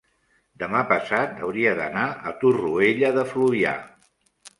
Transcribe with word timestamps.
demà 0.61 0.79
passat 0.91 1.43
hauria 1.47 1.73
d'anar 1.79 2.05
a 2.31 2.33
Torroella 2.45 3.13
de 3.19 3.27
Fluvià. 3.35 3.75